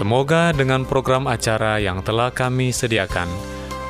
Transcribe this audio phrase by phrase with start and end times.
[0.00, 3.28] Semoga dengan program acara yang telah kami sediakan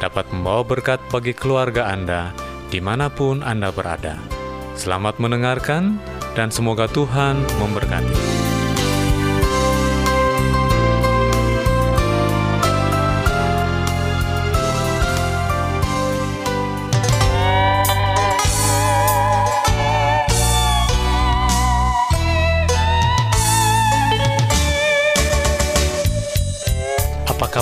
[0.02, 2.34] dapat membawa berkat bagi keluarga Anda
[2.66, 4.18] di mana pun Anda berada.
[4.74, 6.02] Selamat mendengarkan
[6.34, 8.39] dan semoga Tuhan memberkati.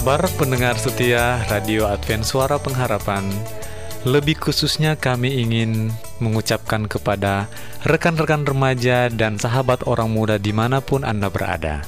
[0.08, 3.28] Kabar pendengar setia Radio Advent Suara Pengharapan?
[4.08, 7.44] Lebih khususnya kami ingin mengucapkan kepada
[7.84, 11.84] rekan-rekan remaja dan sahabat orang muda di mana pun Anda berada.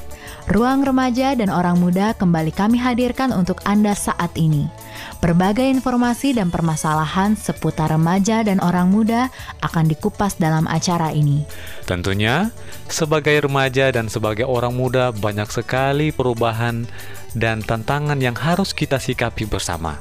[0.48, 4.72] Ruang remaja dan orang muda kembali kami hadirkan untuk Anda saat ini.
[5.20, 9.28] Berbagai informasi dan permasalahan seputar remaja dan orang muda
[9.60, 11.44] akan dikupas dalam acara ini.
[11.84, 12.48] Tentunya,
[12.88, 16.88] sebagai remaja dan sebagai orang muda, banyak sekali perubahan
[17.36, 20.00] dan tantangan yang harus kita sikapi bersama.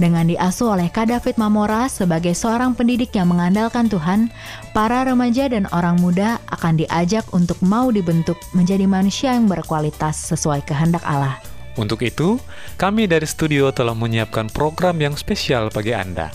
[0.00, 4.32] Dengan diasuh oleh Kak David Mamora sebagai seorang pendidik yang mengandalkan Tuhan,
[4.72, 10.64] para remaja dan orang muda akan diajak untuk mau dibentuk menjadi manusia yang berkualitas sesuai
[10.64, 11.36] kehendak Allah.
[11.76, 12.36] Untuk itu,
[12.76, 16.28] kami dari studio telah menyiapkan program yang spesial bagi Anda.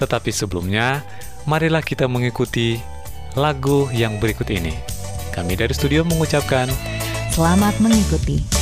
[0.00, 1.04] Tetapi sebelumnya,
[1.44, 2.80] marilah kita mengikuti
[3.36, 4.72] lagu yang berikut ini.
[5.30, 6.66] Kami dari studio mengucapkan
[7.30, 8.59] Selamat mengikuti.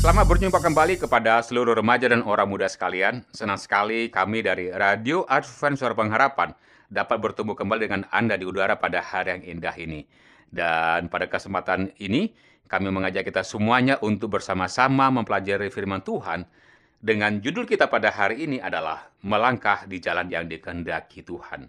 [0.00, 3.20] Selamat berjumpa kembali kepada seluruh remaja dan orang muda sekalian.
[3.36, 6.56] Senang sekali kami dari Radio Advent Suara Pengharapan
[6.88, 10.08] dapat bertemu kembali dengan Anda di udara pada hari yang indah ini.
[10.48, 12.32] Dan pada kesempatan ini,
[12.64, 16.48] kami mengajak kita semuanya untuk bersama-sama mempelajari firman Tuhan
[16.96, 21.68] dengan judul kita pada hari ini adalah Melangkah di Jalan yang Dikehendaki Tuhan.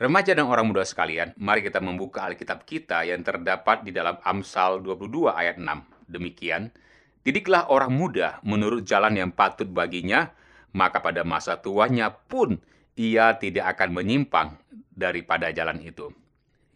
[0.00, 4.80] Remaja dan orang muda sekalian, mari kita membuka Alkitab kita yang terdapat di dalam Amsal
[4.80, 6.08] 22 ayat 6.
[6.08, 6.72] Demikian,
[7.26, 10.30] Didiklah orang muda menurut jalan yang patut baginya,
[10.70, 12.54] maka pada masa tuanya pun
[12.94, 14.54] ia tidak akan menyimpang
[14.94, 16.14] daripada jalan itu.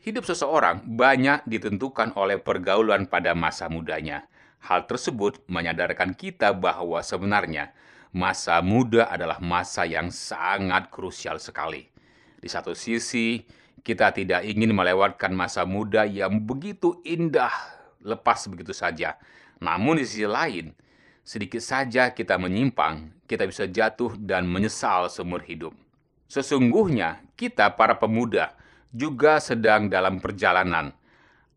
[0.02, 4.26] Hidup seseorang banyak ditentukan oleh pergaulan pada masa mudanya.
[4.66, 7.70] Hal tersebut menyadarkan kita bahwa sebenarnya
[8.10, 11.86] masa muda adalah masa yang sangat krusial sekali.
[12.42, 13.38] Di satu sisi,
[13.86, 17.54] kita tidak ingin melewatkan masa muda yang begitu indah
[18.02, 19.14] lepas begitu saja
[19.60, 20.72] namun di sisi lain,
[21.20, 25.76] sedikit saja kita menyimpang, kita bisa jatuh dan menyesal seumur hidup.
[26.26, 28.56] Sesungguhnya kita para pemuda
[28.88, 30.96] juga sedang dalam perjalanan,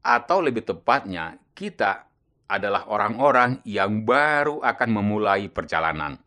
[0.04, 2.12] atau lebih tepatnya kita
[2.52, 6.20] adalah orang-orang yang baru akan memulai perjalanan.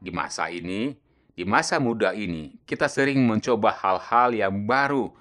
[0.00, 0.96] Di masa ini,
[1.36, 5.12] di masa muda ini, kita sering mencoba hal-hal yang baru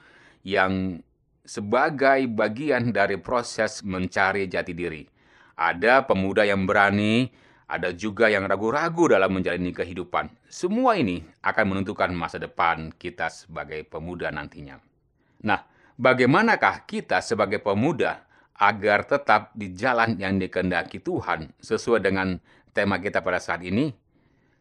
[0.42, 1.04] yang
[1.44, 5.17] sebagai bagian dari proses mencari jati diri.
[5.58, 7.34] Ada pemuda yang berani,
[7.66, 10.30] ada juga yang ragu-ragu dalam menjalani kehidupan.
[10.46, 14.78] Semua ini akan menentukan masa depan kita sebagai pemuda nantinya.
[15.42, 15.66] Nah,
[15.98, 18.22] bagaimanakah kita sebagai pemuda
[18.54, 22.38] agar tetap di jalan yang dikehendaki Tuhan sesuai dengan
[22.70, 23.90] tema kita pada saat ini?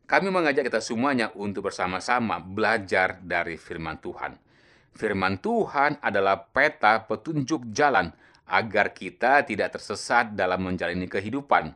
[0.07, 4.39] Kami mengajak kita semuanya untuk bersama-sama belajar dari firman Tuhan.
[4.97, 8.15] Firman Tuhan adalah peta petunjuk jalan
[8.47, 11.75] agar kita tidak tersesat dalam menjalani kehidupan.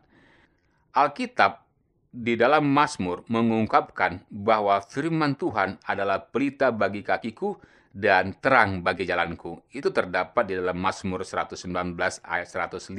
[0.90, 1.67] Alkitab
[2.11, 7.55] di dalam Mazmur mengungkapkan bahwa firman Tuhan adalah pelita bagi kakiku
[7.90, 9.67] dan terang bagi jalanku.
[9.70, 12.90] Itu terdapat di dalam Mazmur 119 ayat 105.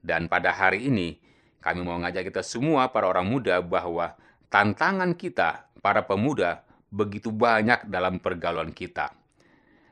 [0.00, 1.20] Dan pada hari ini,
[1.60, 4.16] kami mau ngajak kita semua para orang muda bahwa
[4.48, 9.12] tantangan kita, para pemuda, begitu banyak dalam pergaulan kita.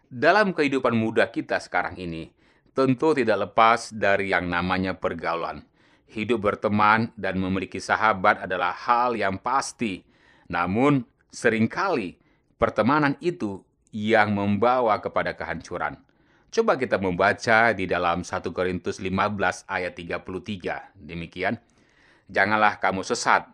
[0.06, 2.31] Dalam kehidupan muda kita sekarang ini,
[2.76, 5.64] tentu tidak lepas dari yang namanya pergaulan.
[6.12, 10.05] Hidup berteman dan memiliki sahabat adalah hal yang pasti.
[10.52, 11.02] Namun,
[11.32, 12.20] sering kali
[12.61, 13.64] pertemanan itu
[13.96, 15.96] yang membawa kepada kehancuran.
[16.52, 20.93] Coba kita membaca di dalam 1 Korintus 15 ayat 33.
[20.94, 21.56] Demikian,
[22.28, 23.49] janganlah kamu sesat.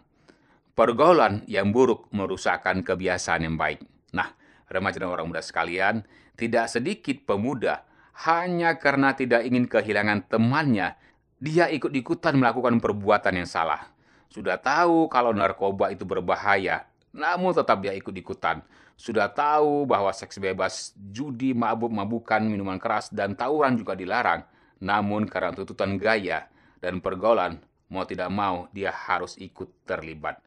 [0.75, 3.87] Pergaulan yang buruk merusakkan kebiasaan yang baik.
[4.13, 4.35] Nah,
[4.67, 6.03] remaja dan orang muda sekalian,
[6.35, 10.95] tidak sedikit pemuda hanya karena tidak ingin kehilangan temannya,
[11.43, 13.91] dia ikut-ikutan melakukan perbuatan yang salah.
[14.33, 18.65] Sudah tahu kalau narkoba itu berbahaya, namun tetap dia ikut-ikutan.
[18.97, 24.47] Sudah tahu bahwa seks bebas, judi, mabuk-mabukan, minuman keras, dan tawuran juga dilarang.
[24.79, 26.47] Namun karena tuntutan gaya
[26.79, 27.59] dan pergaulan,
[27.91, 30.39] mau tidak mau dia harus ikut terlibat.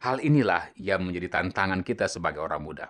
[0.00, 2.88] Hal inilah yang menjadi tantangan kita sebagai orang muda.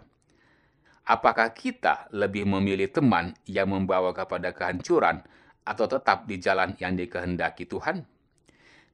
[1.08, 5.24] Apakah kita lebih memilih teman yang membawa kepada kehancuran
[5.64, 8.04] atau tetap di jalan yang dikehendaki Tuhan?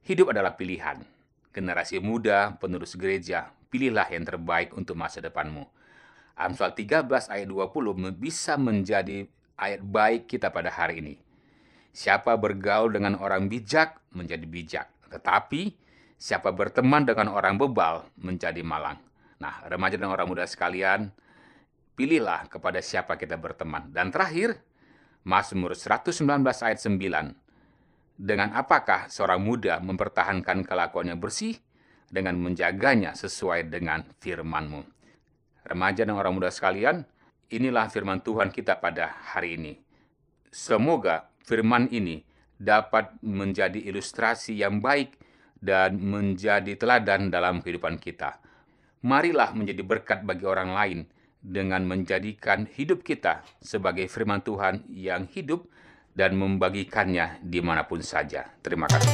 [0.07, 1.03] Hidup adalah pilihan.
[1.51, 5.67] Generasi muda, penerus gereja, pilihlah yang terbaik untuk masa depanmu.
[6.37, 9.25] Amsal 13 ayat 20 bisa menjadi
[9.57, 11.15] ayat baik kita pada hari ini.
[11.97, 15.73] Siapa bergaul dengan orang bijak menjadi bijak, tetapi
[16.13, 19.01] siapa berteman dengan orang bebal menjadi malang.
[19.41, 21.09] Nah, remaja dan orang muda sekalian,
[21.97, 23.89] pilihlah kepada siapa kita berteman.
[23.89, 24.61] Dan terakhir,
[25.25, 26.13] Mazmur 119
[26.61, 27.33] ayat 9.
[28.17, 31.57] Dengan apakah seorang muda mempertahankan kelakuannya bersih
[32.07, 34.81] dengan menjaganya sesuai dengan firman-Mu.
[35.67, 37.03] Remaja dan orang muda sekalian,
[37.51, 39.73] inilah firman Tuhan kita pada hari ini.
[40.47, 42.23] Semoga firman ini
[42.55, 45.19] dapat menjadi ilustrasi yang baik
[45.59, 48.39] dan menjadi teladan dalam kehidupan kita.
[49.03, 50.99] Marilah menjadi berkat bagi orang lain
[51.41, 55.69] dengan menjadikan hidup kita sebagai firman Tuhan yang hidup
[56.17, 58.49] dan membagikannya di mana pun saja.
[58.65, 59.13] Terima kasih.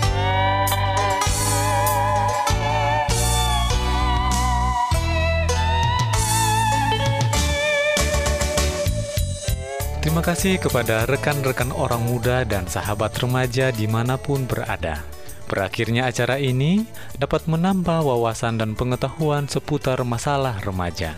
[10.03, 14.99] Terima kasih kepada rekan-rekan orang muda dan sahabat remaja di mana pun berada.
[15.47, 16.83] Berakhirnya acara ini
[17.15, 21.15] dapat menambah wawasan dan pengetahuan seputar masalah remaja.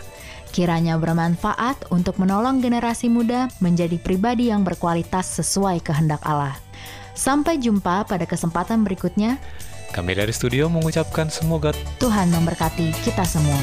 [0.56, 6.56] Kiranya bermanfaat untuk menolong generasi muda menjadi pribadi yang berkualitas sesuai kehendak Allah.
[7.12, 9.36] Sampai jumpa pada kesempatan berikutnya.
[9.92, 13.60] Kami dari studio mengucapkan semoga Tuhan memberkati kita semua.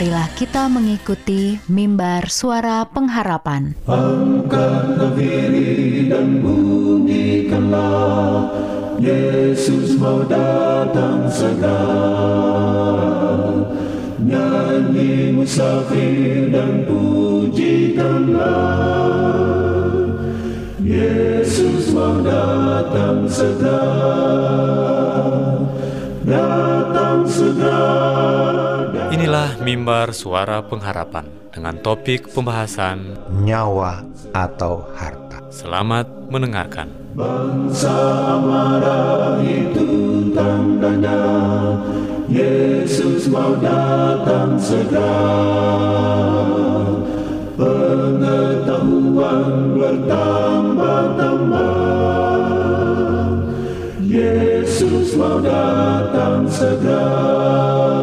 [0.00, 3.76] Marilah kita mengikuti mimbar suara pengharapan.
[8.96, 11.84] Yesus mau datang segera.
[14.24, 18.40] Nyanyi musafir dan pujikanlah
[20.80, 23.84] Yesus mau datang segera.
[26.24, 28.69] Datang segera
[29.20, 34.00] Inilah mimbar suara pengharapan dengan topik pembahasan nyawa
[34.32, 35.44] atau harta.
[35.52, 36.88] Selamat mendengarkan.
[37.12, 38.00] Bangsa
[38.40, 41.20] marah itu tandanya
[42.32, 45.12] Yesus mau datang segera
[47.60, 51.76] Pengetahuan bertambah-tambah
[54.00, 57.99] Yesus mau datang segera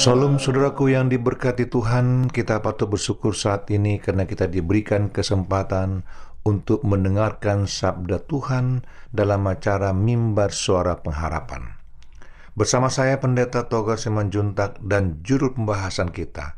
[0.00, 6.08] Salam saudaraku yang diberkati Tuhan, kita patut bersyukur saat ini karena kita diberikan kesempatan
[6.44, 11.76] untuk mendengarkan sabda Tuhan dalam acara mimbar suara pengharapan.
[12.56, 16.56] Bersama saya Pendeta Toga Simanjuntak dan judul pembahasan kita,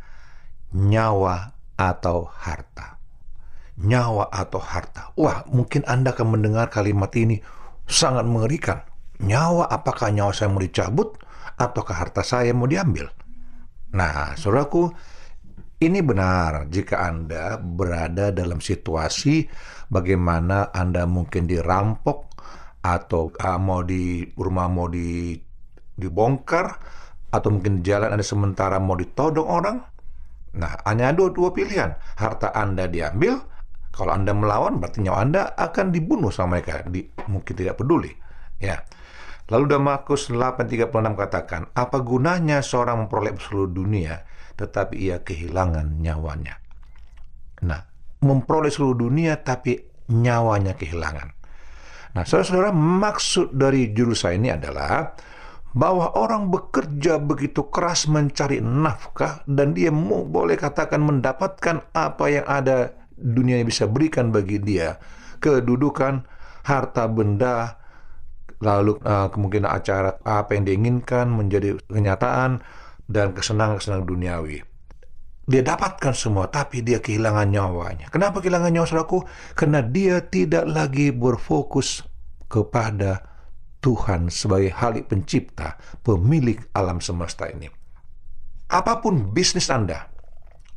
[0.70, 3.01] Nyawa atau Harta.
[3.80, 5.16] Nyawa atau harta.
[5.16, 7.40] Wah, mungkin Anda akan mendengar kalimat ini
[7.88, 8.84] sangat mengerikan.
[9.22, 11.16] Nyawa, apakah nyawa saya mau dicabut
[11.56, 13.08] ataukah harta saya mau diambil?
[13.92, 14.92] Nah, saudaraku,
[15.82, 19.50] ini benar jika Anda berada dalam situasi
[19.90, 22.32] bagaimana Anda mungkin dirampok
[22.82, 25.34] atau ah, mau di rumah mau di
[25.92, 26.66] dibongkar
[27.32, 29.76] atau mungkin jalan Anda sementara mau ditodong orang.
[30.52, 31.96] Nah, hanya dua, dua pilihan.
[32.20, 33.40] Harta Anda diambil,
[33.92, 36.80] kalau Anda melawan berarti nyawa Anda akan dibunuh sama mereka.
[36.88, 38.10] Di, mungkin tidak peduli.
[38.56, 38.80] Ya.
[39.52, 44.24] Lalu dalam Markus 8:36 katakan, apa gunanya seorang memperoleh seluruh dunia
[44.56, 46.60] tetapi ia kehilangan nyawanya.
[47.66, 47.80] Nah,
[48.22, 49.80] memperoleh seluruh dunia tapi
[50.12, 51.28] nyawanya kehilangan.
[52.12, 55.16] Nah, saudara-saudara, maksud dari judul saya ini adalah
[55.72, 62.44] bahwa orang bekerja begitu keras mencari nafkah dan dia mau boleh katakan mendapatkan apa yang
[62.44, 64.98] ada dunia yang bisa berikan bagi dia
[65.42, 66.26] kedudukan
[66.62, 67.82] harta benda
[68.62, 72.62] lalu uh, kemungkinan acara apa yang diinginkan menjadi kenyataan
[73.10, 74.62] dan kesenangan-kesenangan duniawi.
[75.42, 78.06] Dia dapatkan semua tapi dia kehilangan nyawanya.
[78.14, 79.26] Kenapa kehilangan nyawa saudaraku?
[79.58, 82.06] Karena dia tidak lagi berfokus
[82.46, 83.26] kepada
[83.82, 85.74] Tuhan sebagai Halik pencipta,
[86.06, 87.66] pemilik alam semesta ini.
[88.70, 90.06] Apa pun bisnis Anda,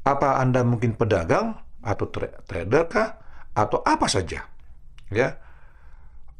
[0.02, 3.10] apa Anda mungkin pedagang atau tra- trader kah
[3.54, 4.44] atau apa saja,
[5.14, 5.30] ya,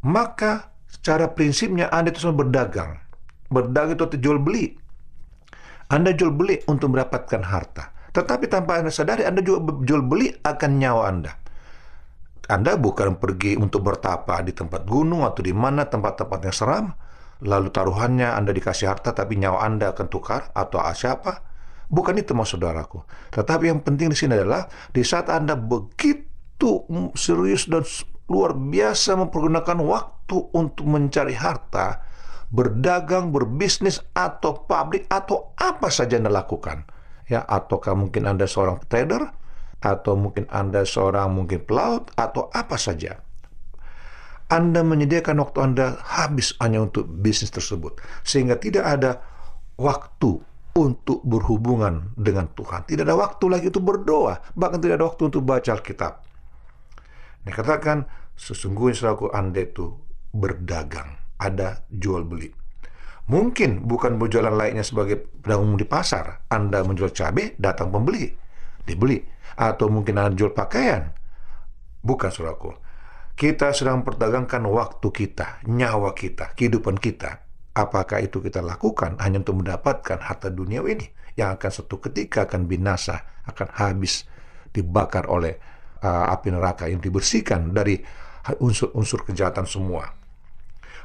[0.04, 3.00] maka secara prinsipnya Anda itu semua berdagang.
[3.48, 4.74] Berdagang itu jual beli.
[5.88, 7.94] Anda jual beli untuk mendapatkan harta.
[8.10, 11.34] Tetapi tanpa Anda sadari, Anda juga jual beli akan nyawa Anda.
[12.46, 16.86] Anda bukan pergi untuk bertapa di tempat gunung atau di mana tempat-tempat yang seram,
[17.42, 21.55] lalu taruhannya Anda dikasih harta tapi nyawa Anda akan tukar atau siapa?
[21.90, 23.06] Bukan itu maksud saudaraku.
[23.34, 27.86] Tetapi yang penting di sini adalah di saat Anda begitu serius dan
[28.26, 32.02] luar biasa mempergunakan waktu untuk mencari harta,
[32.50, 36.90] berdagang, berbisnis atau pabrik atau apa saja Anda lakukan.
[37.30, 39.34] Ya, ataukah mungkin Anda seorang trader
[39.82, 43.22] atau mungkin Anda seorang mungkin pelaut atau apa saja.
[44.46, 49.26] Anda menyediakan waktu Anda habis hanya untuk bisnis tersebut sehingga tidak ada
[49.82, 50.38] waktu
[50.76, 52.84] untuk berhubungan dengan Tuhan.
[52.84, 56.14] Tidak ada waktu lagi untuk berdoa, bahkan tidak ada waktu untuk baca Alkitab.
[57.48, 58.04] Dikatakan
[58.36, 59.96] sesungguhnya saudaraku Anda itu
[60.36, 62.52] berdagang, ada jual beli.
[63.26, 66.46] Mungkin bukan berjualan lainnya sebagai pedagang di pasar.
[66.52, 68.30] Anda menjual cabai, datang pembeli,
[68.84, 69.18] dibeli.
[69.56, 71.10] Atau mungkin Anda jual pakaian.
[72.06, 72.76] Bukan saudaraku.
[73.34, 77.45] Kita sedang memperdagangkan waktu kita, nyawa kita, kehidupan kita
[77.76, 82.72] Apakah itu kita lakukan hanya untuk mendapatkan harta dunia ini yang akan satu ketika akan
[82.72, 84.24] binasa, akan habis
[84.72, 85.60] dibakar oleh
[86.00, 88.00] uh, api neraka yang dibersihkan dari
[88.64, 90.08] unsur-unsur kejahatan semua.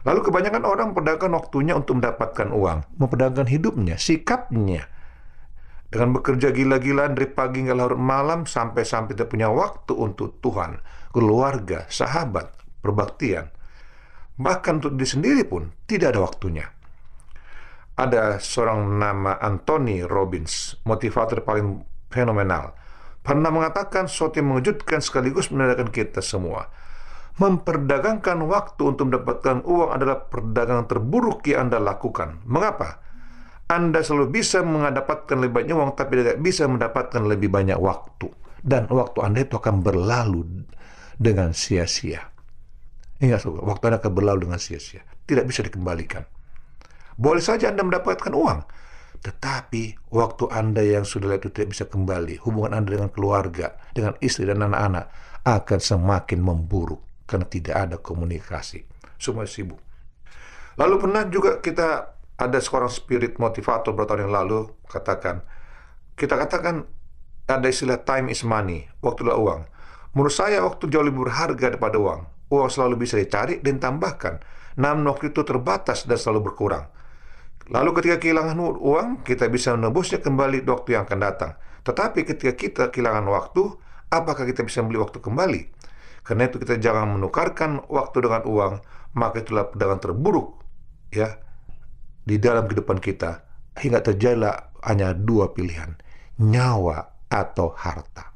[0.07, 4.89] Lalu kebanyakan orang memperdayakan waktunya untuk mendapatkan uang, memperdagangkan hidupnya, sikapnya.
[5.91, 10.79] Dengan bekerja gila-gilaan dari pagi hingga larut malam sampai-sampai tidak punya waktu untuk Tuhan,
[11.11, 12.49] keluarga, sahabat,
[12.81, 13.51] perbaktian.
[14.41, 16.65] Bahkan untuk diri sendiri pun tidak ada waktunya.
[18.01, 22.73] Ada seorang nama Anthony Robbins, motivator paling fenomenal,
[23.21, 26.73] pernah mengatakan sesuatu yang mengejutkan sekaligus menandakan kita semua.
[27.37, 32.41] Memperdagangkan waktu untuk mendapatkan uang adalah perdagangan terburuk yang Anda lakukan.
[32.49, 33.01] Mengapa?
[33.69, 38.33] Anda selalu bisa mendapatkan lebih banyak uang, tapi tidak bisa mendapatkan lebih banyak waktu.
[38.61, 40.65] Dan waktu Anda itu akan berlalu
[41.21, 42.40] dengan sia-sia.
[43.21, 45.05] Ingat, waktu Anda akan berlalu dengan sia-sia.
[45.29, 46.25] Tidak bisa dikembalikan.
[47.21, 48.61] Boleh saja Anda mendapatkan uang,
[49.21, 54.49] tetapi waktu Anda yang sudah itu tidak bisa kembali, hubungan Anda dengan keluarga, dengan istri
[54.49, 55.13] dan anak-anak
[55.45, 58.89] akan semakin memburuk karena tidak ada komunikasi.
[59.21, 59.77] Semua sibuk.
[60.81, 65.45] Lalu pernah juga kita ada seorang spirit motivator beberapa tahun yang lalu katakan,
[66.17, 66.89] kita katakan
[67.45, 69.61] ada istilah time is money, waktu adalah uang.
[70.17, 72.40] Menurut saya waktu jauh lebih berharga daripada uang.
[72.51, 74.43] Uang selalu bisa dicari dan tambahkan.
[74.79, 76.91] Namun waktu itu terbatas dan selalu berkurang.
[77.71, 81.53] Lalu ketika kehilangan uang, kita bisa menebusnya kembali di waktu yang akan datang.
[81.87, 83.63] Tetapi ketika kita kehilangan waktu,
[84.11, 85.63] apakah kita bisa membeli waktu kembali?
[86.27, 88.75] Karena itu kita jangan menukarkan waktu dengan uang,
[89.15, 90.63] maka itulah pedagang terburuk
[91.11, 91.39] ya
[92.23, 93.43] di dalam kehidupan kita
[93.75, 95.99] hingga terjadilah hanya dua pilihan,
[96.39, 98.30] nyawa atau harta.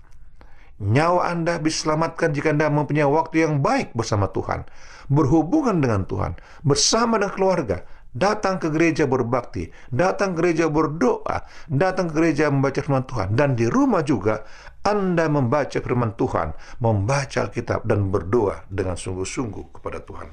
[0.84, 4.68] Nyawa Anda bisa selamatkan jika Anda mempunyai waktu yang baik bersama Tuhan,
[5.08, 7.76] berhubungan dengan Tuhan, bersama dengan keluarga,
[8.12, 13.56] datang ke gereja berbakti, datang ke gereja berdoa, datang ke gereja membaca firman Tuhan, dan
[13.56, 14.44] di rumah juga
[14.84, 16.52] Anda membaca firman Tuhan,
[16.84, 20.28] membaca Alkitab dan berdoa dengan sungguh-sungguh kepada Tuhan.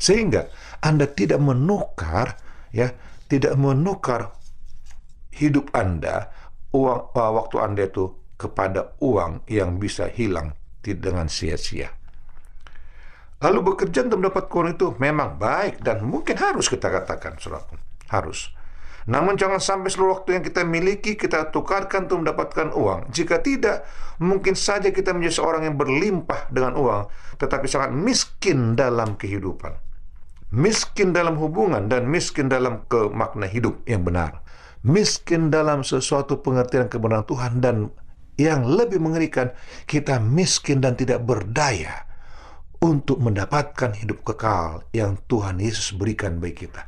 [0.00, 0.48] Sehingga
[0.80, 2.40] Anda tidak menukar
[2.72, 2.90] ya,
[3.28, 4.32] tidak menukar
[5.36, 6.32] hidup Anda
[6.72, 11.94] uang uh, waktu Anda itu kepada uang yang bisa hilang dengan sia-sia.
[13.42, 17.66] Lalu bekerja untuk mendapat uang itu memang baik dan mungkin harus kita katakan, saudara.
[18.10, 18.50] Harus.
[19.02, 23.10] Namun jangan sampai seluruh waktu yang kita miliki kita tukarkan untuk mendapatkan uang.
[23.10, 23.82] Jika tidak,
[24.22, 27.10] mungkin saja kita menjadi seorang yang berlimpah dengan uang,
[27.42, 29.74] tetapi sangat miskin dalam kehidupan.
[30.54, 34.44] Miskin dalam hubungan dan miskin dalam kemakna hidup yang benar.
[34.86, 37.90] Miskin dalam sesuatu pengertian kebenaran Tuhan dan
[38.42, 39.54] yang lebih mengerikan,
[39.86, 42.06] kita miskin dan tidak berdaya
[42.82, 46.82] untuk mendapatkan hidup kekal yang Tuhan Yesus berikan bagi kita.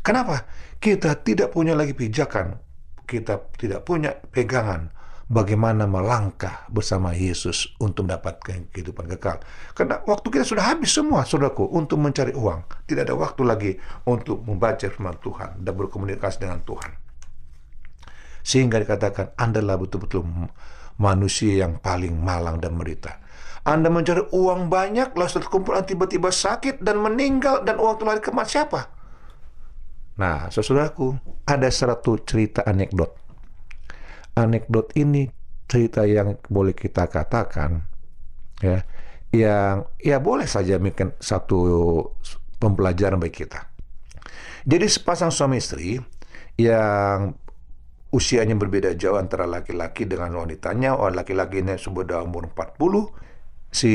[0.00, 0.46] Kenapa?
[0.78, 2.56] Kita tidak punya lagi pijakan,
[3.04, 4.94] kita tidak punya pegangan
[5.30, 9.38] bagaimana melangkah bersama Yesus untuk mendapatkan kehidupan kekal.
[9.78, 12.86] Karena waktu kita sudah habis semua, saudaraku, untuk mencari uang.
[12.86, 13.72] Tidak ada waktu lagi
[14.10, 16.90] untuk membaca firman Tuhan dan berkomunikasi dengan Tuhan.
[18.42, 20.26] Sehingga dikatakan, Anda betul-betul
[21.00, 23.16] manusia yang paling malang dan merita.
[23.64, 28.20] Anda mencari uang banyak, lalu setelah kumpulan tiba-tiba sakit dan meninggal, dan uang itu lari
[28.20, 28.88] ke siapa?
[30.20, 31.16] Nah, saudaraku,
[31.48, 33.16] ada satu cerita anekdot.
[34.36, 35.28] Anekdot ini
[35.64, 37.84] cerita yang boleh kita katakan,
[38.60, 38.84] ya,
[39.32, 41.56] yang ya boleh saja mungkin satu
[42.60, 43.60] pembelajaran bagi kita.
[44.68, 45.96] Jadi sepasang suami istri
[46.60, 47.32] yang
[48.10, 50.98] usianya berbeda jauh antara laki-laki dengan wanitanya.
[50.98, 53.10] Oh, laki-laki ini sudah umur 40,
[53.70, 53.92] si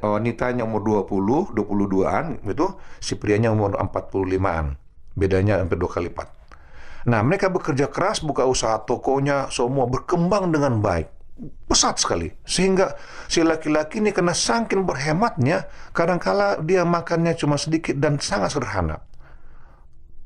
[0.00, 2.66] wanitanya umur 20, 22-an itu,
[2.98, 4.80] si prianya umur 45-an.
[5.12, 6.28] Bedanya hampir dua kali lipat.
[7.08, 11.08] Nah, mereka bekerja keras, buka usaha tokonya, semua berkembang dengan baik.
[11.64, 12.28] Pesat sekali.
[12.44, 15.64] Sehingga si laki-laki ini kena sangkin berhematnya,
[15.96, 19.00] kadangkala dia makannya cuma sedikit dan sangat sederhana.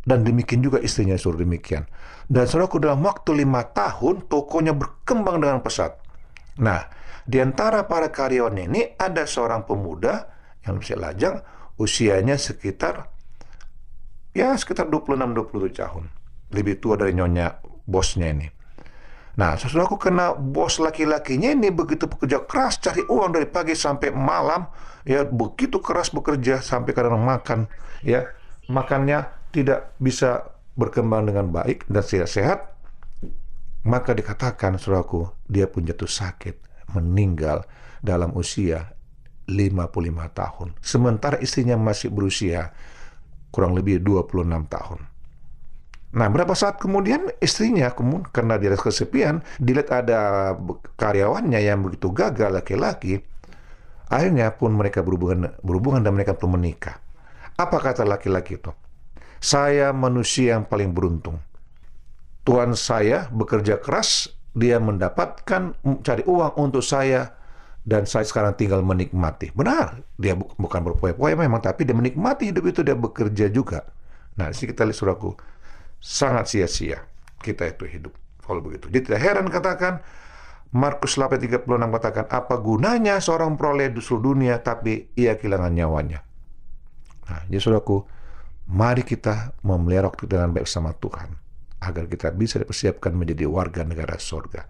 [0.04, 1.86] Dan demikian juga istrinya suruh demikian.
[2.24, 6.00] Dan saudaraku dalam waktu lima tahun, tokonya berkembang dengan pesat.
[6.60, 6.88] Nah,
[7.24, 10.28] di antara para karyawan ini ada seorang pemuda
[10.64, 11.40] yang bisa lajang,
[11.76, 13.14] usianya sekitar
[14.34, 16.04] ya sekitar 26-27 tahun.
[16.50, 18.48] Lebih tua dari nyonya bosnya ini.
[19.34, 24.70] Nah, saudaraku kena bos laki-lakinya ini begitu bekerja keras cari uang dari pagi sampai malam,
[25.02, 27.66] ya begitu keras bekerja sampai kadang makan,
[28.06, 28.30] ya
[28.70, 32.74] makannya tidak bisa berkembang dengan baik dan sehat-sehat,
[33.86, 36.58] maka dikatakan saudaraku dia pun jatuh sakit,
[36.94, 37.62] meninggal
[38.02, 38.94] dalam usia
[39.46, 39.88] 55
[40.32, 40.68] tahun.
[40.80, 42.72] Sementara istrinya masih berusia
[43.52, 45.00] kurang lebih 26 tahun.
[46.14, 50.54] Nah, berapa saat kemudian istrinya kemudian karena dia kesepian, dilihat ada
[50.94, 53.18] karyawannya yang begitu gagal laki-laki,
[54.06, 57.02] akhirnya pun mereka berhubungan berhubungan dan mereka pun menikah.
[57.58, 58.70] Apa kata laki-laki itu?
[59.44, 61.36] Saya manusia yang paling beruntung.
[62.48, 67.36] Tuhan saya bekerja keras, dia mendapatkan cari uang untuk saya
[67.84, 69.52] dan saya sekarang tinggal menikmati.
[69.52, 73.84] Benar, dia bu- bukan berpoya-poya memang, tapi dia menikmati hidup itu dia bekerja juga.
[74.40, 75.36] Nah, sini kita lihat suraku,
[76.00, 77.04] sangat sia-sia
[77.44, 78.88] kita itu hidup kalau begitu.
[78.88, 80.00] Jadi tidak heran katakan
[80.72, 86.24] Markus 8:36 katakan apa gunanya seorang peroleh di seluruh dunia tapi ia kehilangan nyawanya.
[87.28, 88.04] Nah, jadi saudaraku,
[88.68, 91.36] mari kita memelihara waktu dengan baik sama Tuhan
[91.84, 94.64] agar kita bisa dipersiapkan menjadi warga negara sorga.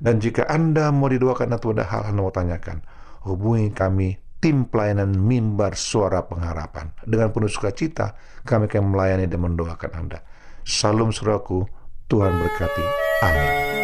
[0.00, 2.82] Dan jika Anda mau didoakan atau ada hal Anda mau tanyakan,
[3.28, 6.92] hubungi kami tim pelayanan mimbar suara pengharapan.
[7.04, 10.18] Dengan penuh sukacita, kami akan melayani dan mendoakan Anda.
[10.64, 11.64] Salam suraku,
[12.08, 12.84] Tuhan berkati.
[13.24, 13.83] Amin.